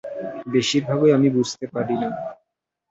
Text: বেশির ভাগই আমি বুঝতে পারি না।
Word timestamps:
বেশির 0.47 0.83
ভাগই 0.89 1.11
আমি 1.17 1.29
বুঝতে 1.37 1.65
পারি 1.73 1.95
না। 2.01 2.09